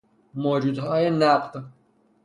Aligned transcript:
موجودیهای 0.33 1.09
نقد 1.09 1.63